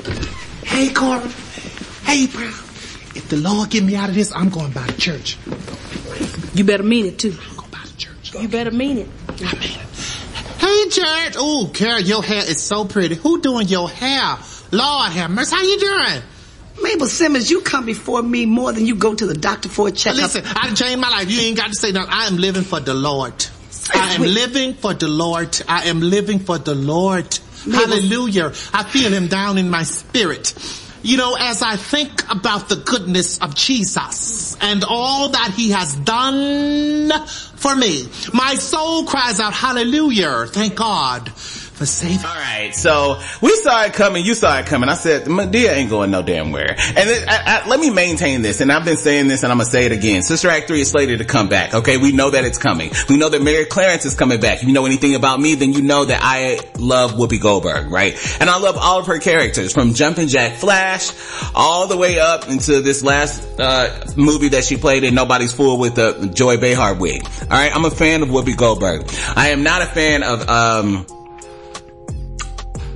[0.64, 1.20] Hey, Cora.
[2.04, 2.48] Hey, bro.
[3.14, 5.38] If the Lord get me out of this, I'm going by the church.
[6.54, 7.34] You better mean it too.
[7.48, 8.34] I'm going by the church.
[8.34, 9.08] You better mean it.
[9.28, 9.86] I mean it.
[10.58, 11.34] Hey, church.
[11.38, 13.14] Oh, Kara, your hair is so pretty.
[13.14, 14.36] Who doing your hair?
[14.72, 15.54] Lord have mercy.
[15.54, 16.22] How you doing?
[16.82, 19.90] Mabel Simmons, you come before me more than you go to the doctor for a
[19.90, 20.22] checkup.
[20.22, 21.30] Listen, I changed my life.
[21.30, 22.12] You ain't got to say nothing.
[22.12, 23.46] I am living for the Lord.
[23.92, 25.60] I am living for the Lord.
[25.68, 27.38] I am living for the Lord.
[27.64, 28.52] Hallelujah.
[28.72, 30.54] I feel him down in my spirit.
[31.02, 35.94] You know, as I think about the goodness of Jesus and all that he has
[35.94, 37.12] done
[37.56, 40.46] for me, my soul cries out, hallelujah.
[40.46, 41.32] Thank God
[41.76, 42.24] for saving.
[42.24, 44.24] All right, so we saw it coming.
[44.24, 44.88] You saw it coming.
[44.88, 46.70] I said Madea ain't going no damn where.
[46.70, 49.68] And I, I, let me maintain this, and I've been saying this, and I'm gonna
[49.68, 50.22] say it again.
[50.22, 51.74] Sister Act three is slated to come back.
[51.74, 52.90] Okay, we know that it's coming.
[53.08, 54.62] We know that Mary Clarence is coming back.
[54.62, 58.16] If you know anything about me, then you know that I love Whoopi Goldberg, right?
[58.40, 61.10] And I love all of her characters, from Jumpin' Jack Flash
[61.54, 65.78] all the way up into this last uh, movie that she played in Nobody's Fool
[65.78, 67.22] with the Joy Behar wig.
[67.42, 69.10] All right, I'm a fan of Whoopi Goldberg.
[69.36, 70.48] I am not a fan of.
[70.48, 71.06] um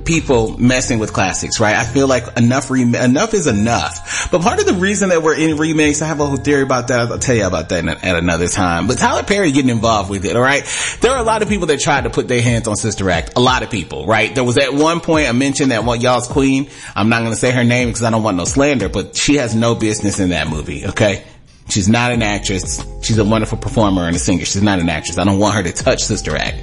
[0.05, 1.75] people messing with classics, right?
[1.75, 4.29] I feel like enough rem- enough is enough.
[4.31, 6.87] But part of the reason that we're in remakes, I have a whole theory about
[6.89, 7.11] that.
[7.11, 8.87] I'll tell you about that at another time.
[8.87, 10.63] But Tyler Perry getting involved with it, all right?
[11.01, 13.33] There are a lot of people that tried to put their hands on Sister Act.
[13.35, 14.33] A lot of people, right?
[14.33, 16.69] There was at one point I mentioned that one y'all's queen.
[16.95, 19.35] I'm not going to say her name because I don't want no slander, but she
[19.35, 21.23] has no business in that movie, okay?
[21.71, 22.85] She's not an actress.
[23.01, 24.45] She's a wonderful performer and a singer.
[24.45, 25.17] She's not an actress.
[25.17, 26.57] I don't want her to touch Sister Act.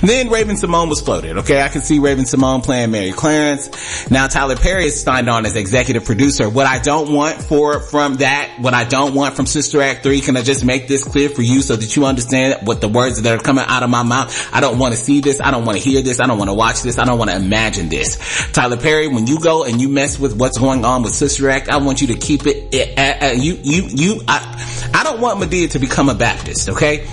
[0.00, 1.38] Then Raven-Symoné was floated.
[1.38, 4.10] Okay, I can see Raven-Symoné playing Mary Clarence.
[4.10, 6.48] Now Tyler Perry is signed on as executive producer.
[6.48, 10.20] What I don't want for from that, what I don't want from Sister Act three,
[10.20, 13.22] can I just make this clear for you so that you understand what the words
[13.22, 14.48] that are coming out of my mouth?
[14.52, 15.40] I don't want to see this.
[15.40, 16.18] I don't want to hear this.
[16.20, 16.98] I don't want to watch this.
[16.98, 18.50] I don't want to imagine this.
[18.52, 21.68] Tyler Perry, when you go and you mess with what's going on with Sister Act,
[21.68, 22.70] I want you to keep it.
[22.72, 24.20] it you you you.
[24.26, 24.52] I,
[24.94, 27.06] I don't want Madea to become a Baptist, okay?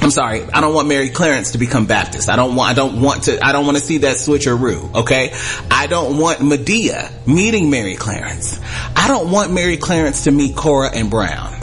[0.00, 0.42] I'm sorry.
[0.42, 2.28] I don't want Mary Clarence to become Baptist.
[2.28, 5.34] I don't want, I don't want to, I don't want to see that switcheroo, okay?
[5.70, 8.60] I don't want Madea meeting Mary Clarence.
[8.94, 11.55] I don't want Mary Clarence to meet Cora and Brown.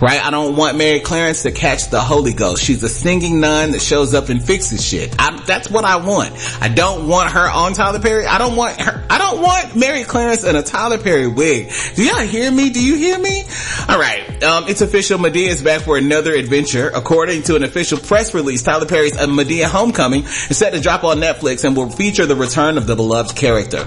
[0.00, 0.24] Right?
[0.24, 2.62] I don't want Mary Clarence to catch the Holy Ghost.
[2.62, 5.14] She's a singing nun that shows up and fixes shit.
[5.18, 6.34] I, that's what I want.
[6.60, 8.26] I don't want her on Tyler Perry.
[8.26, 9.04] I don't want her.
[9.10, 11.72] I don't want Mary Clarence in a Tyler Perry wig.
[11.94, 12.70] Do y'all hear me?
[12.70, 13.44] Do you hear me?
[13.88, 14.42] All right.
[14.42, 15.18] Um, it's official.
[15.18, 16.90] Madea is back for another adventure.
[16.94, 21.04] According to an official press release, Tyler Perry's A Madea Homecoming is set to drop
[21.04, 23.86] on Netflix and will feature the return of the beloved character.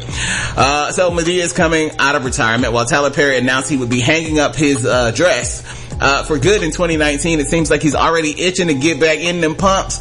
[0.55, 3.99] Uh, so Madea is coming out of retirement while Tyler Perry announced he would be
[3.99, 5.63] hanging up his uh, dress
[5.99, 7.39] uh, for good in 2019.
[7.39, 9.99] It seems like he's already itching to get back in them pumps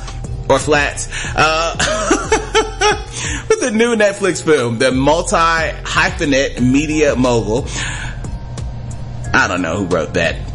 [0.48, 1.08] or flats.
[1.34, 1.76] Uh,
[3.48, 7.66] with the new Netflix film, the multi-hyphenate media mogul.
[9.34, 10.51] I don't know who wrote that.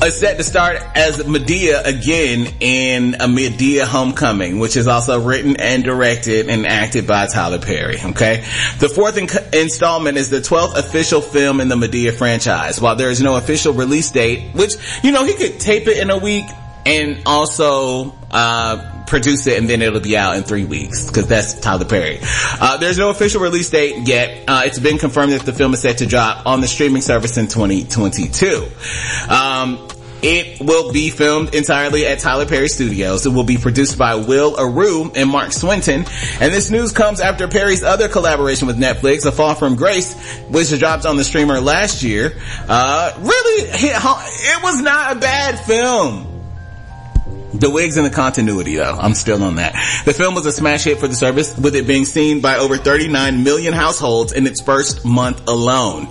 [0.00, 5.56] Is set to start as Madea again in a Madea Homecoming, which is also written
[5.56, 7.96] and directed and acted by Tyler Perry.
[8.02, 8.44] Okay,
[8.78, 12.80] the fourth in- installment is the twelfth official film in the Madea franchise.
[12.80, 16.10] While there is no official release date, which you know he could tape it in
[16.10, 16.46] a week
[16.86, 21.54] and also uh, produce it and then it'll be out in three weeks because that's
[21.60, 22.18] Tyler Perry.
[22.22, 24.44] Uh, there's no official release date yet.
[24.48, 27.36] Uh, it's been confirmed that the film is set to drop on the streaming service
[27.36, 28.66] in 2022.
[29.28, 29.88] Um,
[30.20, 33.24] It will be filmed entirely at Tyler Perry Studios.
[33.24, 36.06] It will be produced by Will Areu and Mark Swinton.
[36.40, 40.16] And this news comes after Perry's other collaboration with Netflix, A Fall from Grace,
[40.48, 42.36] which dropped on the streamer last year.
[42.68, 43.68] Uh, really.
[43.70, 46.27] It was not a bad film.
[47.54, 48.94] The wigs and the continuity though.
[48.94, 49.72] I'm still on that.
[50.04, 52.76] The film was a smash hit for the service with it being seen by over
[52.76, 56.06] 39 million households in its first month alone.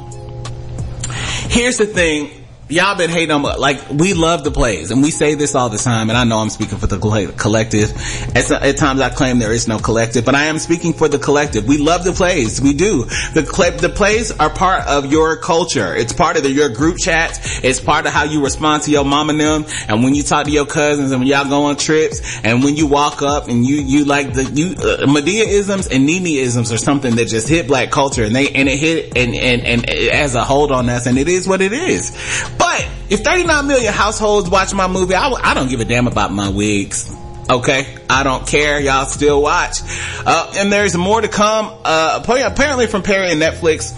[1.50, 5.36] Here's the thing y'all been hating on like we love the plays and we say
[5.36, 7.92] this all the time and I know I'm speaking for the collective.
[8.36, 11.20] At, at, times I claim there is no collective but I am speaking for the
[11.20, 11.66] collective.
[11.68, 12.62] We love the plays.
[12.62, 13.06] We do.
[13.34, 15.96] The the plays are part of your culture.
[15.96, 19.06] It's part of the, your group chats it's part of how you respond to your
[19.06, 19.66] mom and them.
[19.88, 22.76] And when you talk to your cousins and when y'all go on trips and when
[22.76, 27.16] you walk up and you you like the you uh, Madea-isms and Nene-isms are something
[27.16, 30.44] that just hit black culture and they and it hit and and and as a
[30.44, 32.12] hold on us and it is what it is
[32.58, 36.32] but if 39 million households watch my movie, I, I don't give a damn about
[36.32, 37.14] my wigs.
[37.50, 38.80] Okay, I don't care.
[38.80, 39.78] Y'all still watch.
[40.26, 41.72] Uh, and there's more to come.
[41.84, 43.96] Uh, apparently from Perry and Netflix.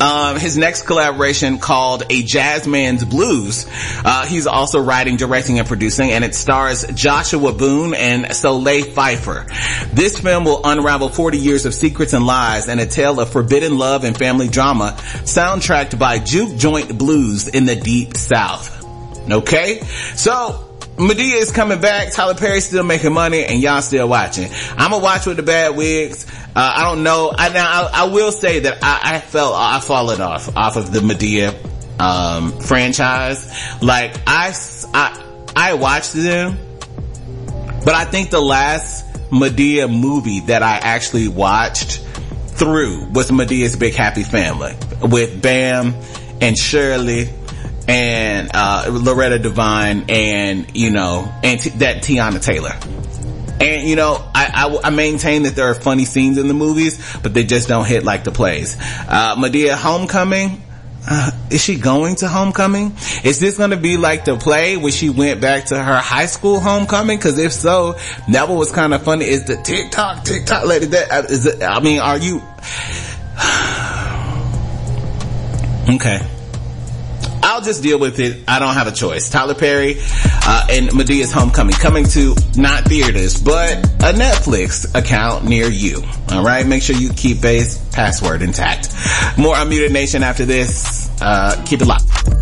[0.00, 3.66] Um, his next collaboration called A Jazzman's Blues.
[4.04, 9.46] Uh, he's also writing, directing, and producing, and it stars Joshua Boone and Solea Pfeiffer.
[9.92, 13.76] This film will unravel 40 years of secrets and lies and a tale of forbidden
[13.76, 18.78] love and family drama, soundtracked by Juke Joint Blues in the Deep South.
[19.30, 19.80] Okay?
[20.14, 22.12] So, Madea is coming back.
[22.12, 24.50] Tyler Perry's still making money and y'all still watching.
[24.76, 26.26] I'm gonna watch with the bad wigs.
[26.54, 27.32] Uh, I don't know.
[27.36, 30.92] I, now, I, I will say that I, I felt, I fallen off, off of
[30.92, 31.54] the Madea
[32.00, 33.46] um, franchise.
[33.80, 34.52] Like, I,
[34.92, 36.58] I, I watched them,
[37.84, 41.98] but I think the last Madea movie that I actually watched
[42.60, 45.94] through was Madea's Big Happy Family with Bam
[46.40, 47.30] and Shirley
[47.90, 52.78] and uh, Loretta Devine and you know and t- that Teyana Taylor.
[53.60, 57.18] And you know, I, I, I, maintain that there are funny scenes in the movies,
[57.22, 58.76] but they just don't hit like the plays.
[58.80, 60.62] Uh, Madea Homecoming.
[61.10, 62.94] Uh, is she going to homecoming?
[63.24, 66.26] Is this going to be like the play where she went back to her high
[66.26, 67.18] school homecoming?
[67.18, 67.96] Cause if so,
[68.28, 69.24] that was kind of funny.
[69.24, 72.42] Is the TikTok, TikTok lady that, uh, is it, I mean, are you,
[75.96, 76.20] okay.
[77.60, 78.38] I'll just deal with it.
[78.48, 79.28] I don't have a choice.
[79.28, 85.68] Tyler Perry uh, and Madea's Homecoming coming to not theaters, but a Netflix account near
[85.68, 86.02] you.
[86.30, 88.88] All right, make sure you keep base password intact.
[89.36, 91.10] More Unmuted Nation after this.
[91.20, 92.39] Uh, keep it locked.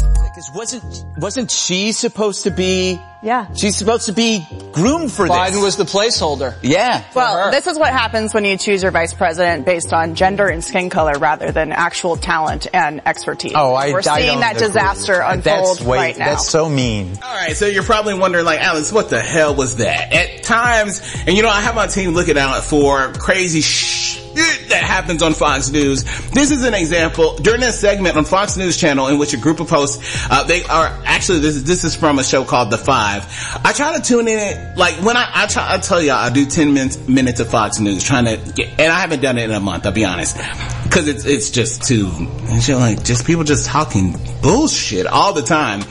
[0.49, 3.53] Because wasn't wasn't she supposed to be yeah.
[3.53, 5.57] She's supposed to be groomed for Biden this.
[5.57, 6.55] Biden was the placeholder.
[6.63, 7.03] Yeah.
[7.15, 10.63] Well, this is what happens when you choose your vice president based on gender and
[10.63, 13.55] skin color rather than actual talent and expertise.
[13.57, 14.69] Oh, I We're I seeing that agree.
[14.69, 16.27] disaster unfold that's way, right now.
[16.27, 17.19] That's so mean.
[17.21, 20.13] All right, so you're probably wondering, like, Alice, what the hell was that?
[20.13, 24.08] At times, and you know, I have my team looking out for crazy shit
[24.39, 26.05] that happens on Fox News.
[26.31, 29.61] This is an example during a segment on Fox News Channel in which a group
[29.61, 32.79] of hosts, uh, they are actually this is this is from a show called The
[32.79, 33.27] Five.
[33.65, 36.47] I try to tune in like when I I try I tell y'all I do
[36.47, 39.51] ten minutes minutes of Fox News trying to get, and I haven't done it in
[39.51, 39.87] a month.
[39.87, 40.37] I'll be honest
[40.85, 42.11] because it's it's just too
[42.45, 45.83] it's just like just people just talking bullshit all the time.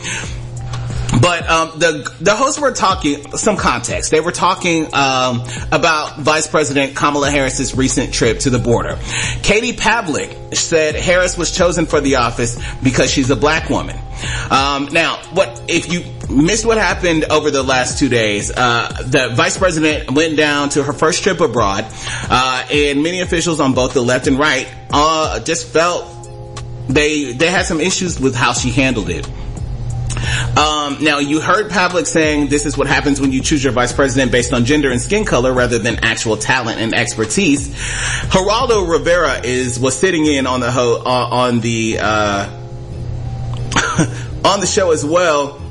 [1.22, 4.12] But um, the the hosts were talking some context.
[4.12, 5.42] They were talking um,
[5.72, 9.00] about Vice President Kamala Harris's recent trip to the border.
[9.42, 13.98] Katie Pavlich said Harris was chosen for the office because she's a black woman.
[14.50, 18.52] Um, now, what if you missed what happened over the last two days?
[18.52, 21.86] Uh, the Vice President went down to her first trip abroad,
[22.30, 26.14] uh, and many officials on both the left and right uh, just felt
[26.90, 29.28] they they had some issues with how she handled it.
[30.58, 33.94] Um, now you heard Pavlich saying this is what happens when you choose your vice
[33.94, 37.70] president based on gender and skin color rather than actual talent and expertise.
[38.30, 42.50] Geraldo Rivera is was sitting in on the ho- uh, on the uh,
[44.46, 45.62] on the show as well,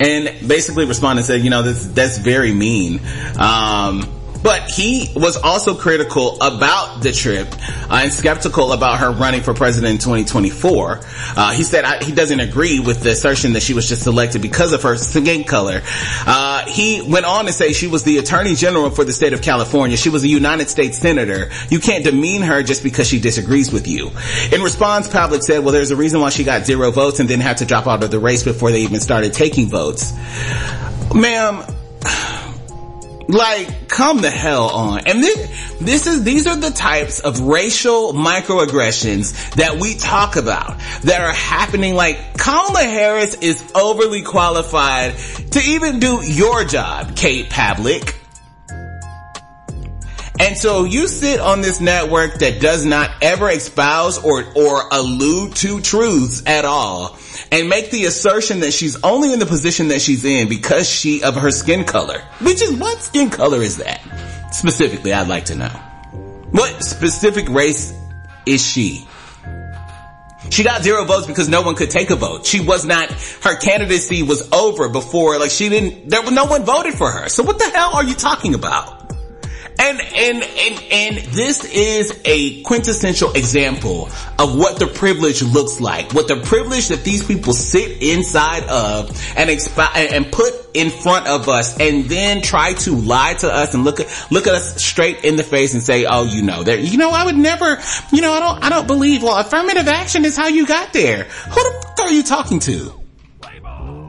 [0.00, 3.00] and basically responded and said, you know, that's that's very mean.
[3.38, 7.48] Um, but he was also critical about the trip
[7.90, 11.00] uh, and skeptical about her running for president in 2024.
[11.36, 14.42] Uh, he said I, he doesn't agree with the assertion that she was just elected
[14.42, 15.82] because of her skin color.
[16.26, 19.42] Uh, he went on to say she was the attorney general for the state of
[19.42, 19.96] California.
[19.96, 21.50] She was a United States senator.
[21.70, 24.10] You can't demean her just because she disagrees with you.
[24.52, 27.40] In response, Pavlich said, well, there's a reason why she got zero votes and then
[27.40, 30.12] had to drop out of the race before they even started taking votes.
[31.14, 31.62] Ma'am,
[33.28, 35.06] Like, come the hell on.
[35.06, 40.78] And this, this is, these are the types of racial microaggressions that we talk about
[41.02, 41.94] that are happening.
[41.94, 45.16] Like, Kamala Harris is overly qualified
[45.52, 48.14] to even do your job, Kate Pavlich.
[50.42, 55.54] And so you sit on this network that does not ever espouse or, or allude
[55.58, 57.16] to truths at all
[57.52, 61.22] and make the assertion that she's only in the position that she's in because she,
[61.22, 62.20] of her skin color.
[62.40, 64.00] Which is, what skin color is that?
[64.50, 65.68] Specifically, I'd like to know.
[66.50, 67.94] What specific race
[68.44, 69.06] is she?
[70.50, 72.46] She got zero votes because no one could take a vote.
[72.46, 73.12] She was not,
[73.42, 77.28] her candidacy was over before, like she didn't, there was no one voted for her.
[77.28, 79.01] So what the hell are you talking about?
[79.78, 84.08] And, and, and, and this is a quintessential example
[84.38, 86.12] of what the privilege looks like.
[86.12, 91.26] What the privilege that these people sit inside of and expi- and put in front
[91.26, 94.82] of us and then try to lie to us and look at, look at us
[94.82, 97.78] straight in the face and say, oh, you know, there, you know, I would never,
[98.12, 101.24] you know, I don't, I don't believe, well, affirmative action is how you got there.
[101.24, 102.92] Who the fuck are you talking to?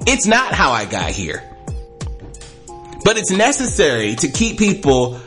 [0.06, 1.42] It's not how I got here.
[3.04, 5.20] But it's necessary to keep people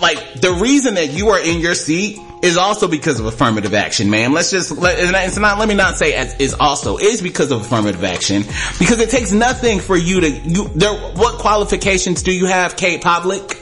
[0.00, 4.10] like the reason that you are in your seat is also because of affirmative action,
[4.10, 4.32] man.
[4.32, 5.58] Let's just let it's not.
[5.58, 8.42] Let me not say as, is also is because of affirmative action
[8.78, 10.68] because it takes nothing for you to you.
[10.68, 13.54] There, what qualifications do you have, Kate Pavlich?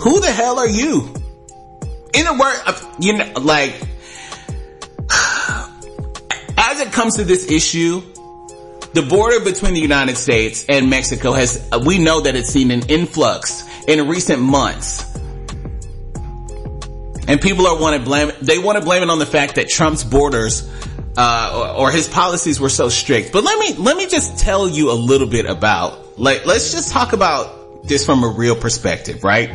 [0.00, 1.14] Who the hell are you?
[2.14, 3.72] In a word, uh, you know, like
[6.56, 8.02] as it comes to this issue,
[8.94, 12.70] the border between the United States and Mexico has, uh, we know that it's seen
[12.70, 15.12] an influx in recent months.
[17.26, 19.68] And people are want to blame, they want to blame it on the fact that
[19.68, 20.70] Trump's borders,
[21.16, 23.32] uh, or, or his policies were so strict.
[23.32, 26.92] But let me, let me just tell you a little bit about, like, let's just
[26.92, 29.50] talk about this from a real perspective, right?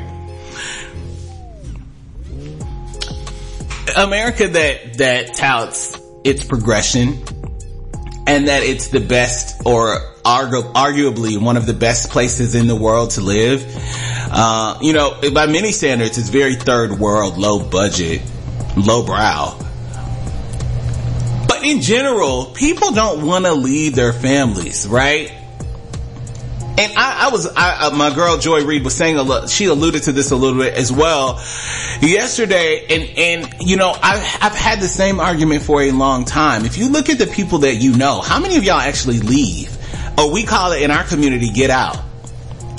[3.96, 7.24] America that, that touts its progression
[8.30, 12.76] and that it's the best or argu- arguably one of the best places in the
[12.76, 13.66] world to live.
[14.32, 18.22] Uh, you know, by many standards, it's very third world, low budget,
[18.78, 19.58] low brow.
[21.48, 25.32] But in general, people don't want to leave their families, right?
[26.80, 29.66] And I, I was, I, uh, my girl Joy Reid was saying a lot, she
[29.66, 31.44] alluded to this a little bit as well
[32.00, 32.86] yesterday.
[32.90, 36.66] And, and, you know, I've, I've had the same argument for a long time.
[36.66, 39.76] If you look at the people that you know, how many of y'all actually leave?
[40.18, 41.97] Or we call it in our community, get out.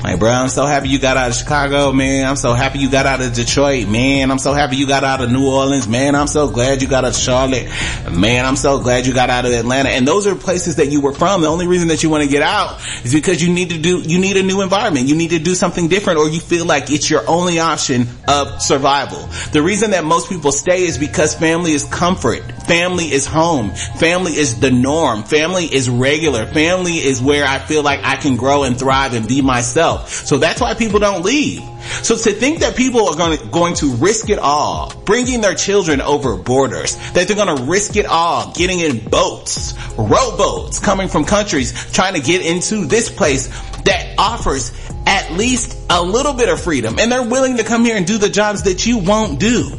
[0.02, 2.26] Like, bro, I'm so happy you got out of Chicago, man.
[2.26, 4.30] I'm so happy you got out of Detroit, man.
[4.30, 6.14] I'm so happy you got out of New Orleans, man.
[6.14, 7.68] I'm so glad you got out of Charlotte,
[8.10, 8.46] man.
[8.46, 9.90] I'm so glad you got out of Atlanta.
[9.90, 11.42] And those are places that you were from.
[11.42, 14.00] The only reason that you want to get out is because you need to do,
[14.00, 15.06] you need a new environment.
[15.06, 18.62] You need to do something different or you feel like it's your only option of
[18.62, 19.28] survival.
[19.52, 22.40] The reason that most people stay is because family is comfort.
[22.62, 23.72] Family is home.
[23.98, 25.24] Family is the norm.
[25.24, 26.46] Family is regular.
[26.46, 29.89] Family is where I feel like I can grow and thrive and be myself.
[29.98, 31.62] So that's why people don't leave.
[32.02, 35.54] So to think that people are going to, going to risk it all, bringing their
[35.54, 41.08] children over borders, that they're going to risk it all, getting in boats, rowboats, coming
[41.08, 43.48] from countries, trying to get into this place
[43.82, 44.72] that offers
[45.06, 46.98] at least a little bit of freedom.
[46.98, 49.78] And they're willing to come here and do the jobs that you won't do.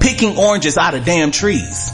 [0.00, 1.92] Picking oranges out of damn trees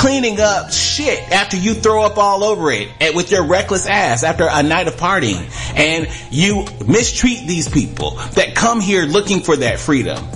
[0.00, 4.24] cleaning up shit after you throw up all over it and with your reckless ass
[4.24, 5.46] after a night of partying
[5.76, 10.26] and you mistreat these people that come here looking for that freedom.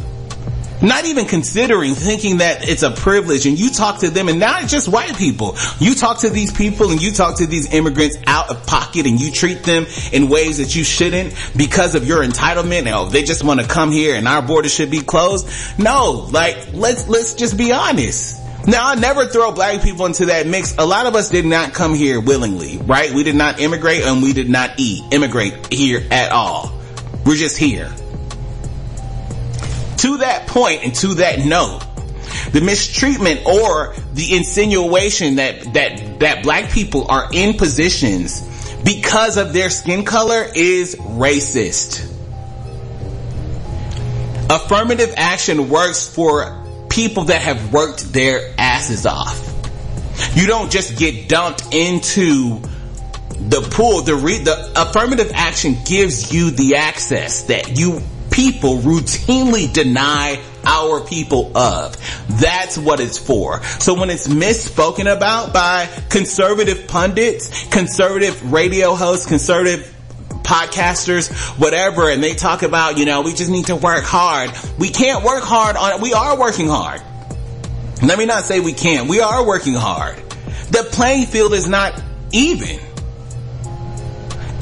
[0.82, 4.68] Not even considering thinking that it's a privilege and you talk to them and not
[4.68, 5.56] just white people.
[5.78, 9.18] You talk to these people and you talk to these immigrants out of pocket and
[9.18, 12.92] you treat them in ways that you shouldn't because of your entitlement.
[12.92, 15.48] Oh, they just want to come here and our borders should be closed.
[15.78, 18.43] No, like let's, let's just be honest.
[18.66, 20.74] Now, I never throw black people into that mix.
[20.78, 23.12] A lot of us did not come here willingly, right?
[23.12, 26.72] We did not immigrate and we did not eat, immigrate here at all.
[27.26, 27.92] We're just here.
[29.98, 31.80] To that point and to that note,
[32.52, 38.40] the mistreatment or the insinuation that, that, that black people are in positions
[38.82, 42.10] because of their skin color is racist.
[44.50, 46.63] Affirmative action works for
[46.94, 49.50] people that have worked their asses off.
[50.34, 52.60] You don't just get dumped into
[53.40, 54.02] the pool.
[54.02, 61.00] The re- the affirmative action gives you the access that you people routinely deny our
[61.00, 61.96] people of.
[62.28, 63.62] That's what it's for.
[63.62, 69.93] So when it's misspoken about by conservative pundits, conservative radio hosts, conservative
[70.44, 74.52] podcasters, whatever, and they talk about, you know, we just need to work hard.
[74.78, 76.00] We can't work hard on it.
[76.00, 77.02] We are working hard.
[78.02, 79.08] Let me not say we can't.
[79.08, 80.16] We are working hard.
[80.70, 82.00] The playing field is not
[82.32, 82.78] even.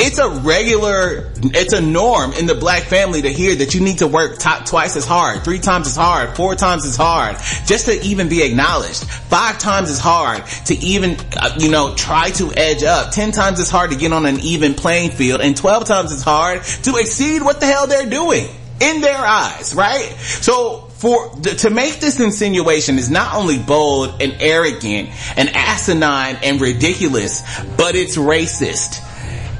[0.05, 3.99] It's a regular, it's a norm in the black family to hear that you need
[3.99, 7.37] to work t- twice as hard, three times as hard, four times as hard,
[7.67, 9.05] just to even be acknowledged.
[9.05, 13.13] Five times as hard to even, uh, you know, try to edge up.
[13.13, 16.23] Ten times as hard to get on an even playing field, and twelve times as
[16.23, 18.49] hard to exceed what the hell they're doing
[18.81, 20.11] in their eyes, right?
[20.19, 26.61] So for to make this insinuation is not only bold and arrogant and asinine and
[26.61, 27.43] ridiculous,
[27.77, 29.01] but it's racist.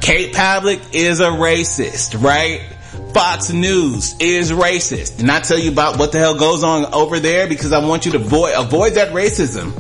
[0.03, 2.61] Kate Pavlich is a racist, right?
[3.15, 5.21] Fox News is racist.
[5.21, 8.05] And I tell you about what the hell goes on over there because I want
[8.05, 9.73] you to avoid, avoid that racism.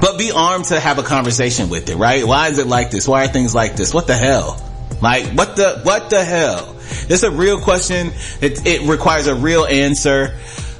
[0.00, 2.26] But be armed to have a conversation with it, right?
[2.26, 3.06] Why is it like this?
[3.06, 3.94] Why are things like this?
[3.94, 4.60] What the hell?
[5.00, 6.74] Like, what the, what the hell?
[7.08, 8.08] It's a real question.
[8.40, 10.36] It, it requires a real answer.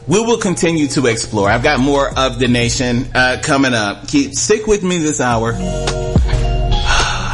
[0.09, 1.49] We will continue to explore.
[1.49, 4.09] I've got more of the nation, uh, coming up.
[4.09, 5.53] Keep, stick with me this hour.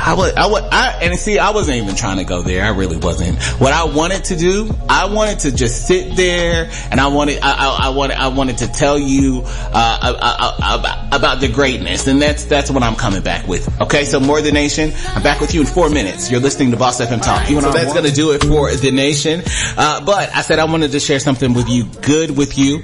[0.05, 2.65] I would, I would, I, and see, I wasn't even trying to go there.
[2.65, 3.41] I really wasn't.
[3.61, 7.53] What I wanted to do, I wanted to just sit there and I wanted, I,
[7.53, 12.09] I, I wanted, I wanted to tell you, uh, about, about the greatness.
[12.09, 13.81] And that's, that's what I'm coming back with.
[13.81, 14.05] Okay.
[14.05, 14.93] So more the nation.
[15.09, 16.31] I'm back with you in four minutes.
[16.31, 17.47] You're listening to Boss FM Talk.
[17.47, 19.43] So that's going to do it for the nation.
[19.77, 22.83] Uh, but I said I wanted to share something with you, good with you.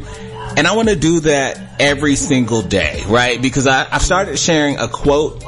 [0.57, 3.41] And I want to do that every single day, right?
[3.41, 5.45] Because I, I've started sharing a quote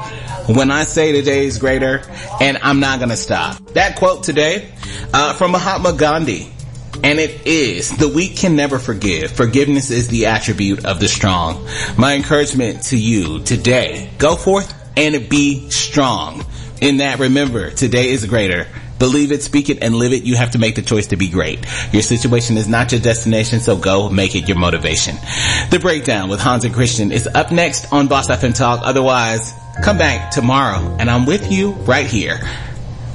[0.49, 2.03] when I say today is greater
[2.41, 3.59] and I'm not to stop.
[3.75, 4.73] That quote today,
[5.13, 6.53] uh, from Mahatma Gandhi.
[7.03, 9.31] And it is, the weak can never forgive.
[9.31, 11.67] Forgiveness is the attribute of the strong.
[11.97, 16.45] My encouragement to you today, go forth and be strong.
[16.81, 18.67] In that, remember, today is greater.
[18.99, 20.25] Believe it, speak it, and live it.
[20.25, 21.61] You have to make the choice to be great.
[21.91, 25.17] Your situation is not your destination, so go make it your motivation.
[25.71, 28.81] The breakdown with Hans and Christian is up next on Boss FM Talk.
[28.83, 32.39] Otherwise, come back tomorrow, and I'm with you right here.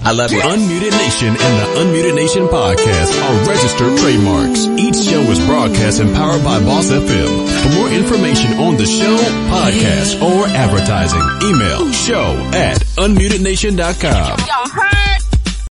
[0.03, 0.39] I love you.
[0.39, 4.67] Unmuted Nation and the Unmuted Nation podcast are registered trademarks.
[4.77, 7.63] Each show is broadcast and powered by Boss FM.
[7.63, 9.17] For more information on the show,
[9.49, 14.39] podcast, or advertising, email show at unmutednation.com.
[14.47, 15.04] Y'all heard?